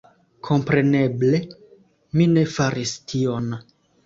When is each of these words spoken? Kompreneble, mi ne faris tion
Kompreneble, 0.47 1.41
mi 2.17 2.27
ne 2.33 2.47
faris 2.57 2.97
tion 3.15 3.55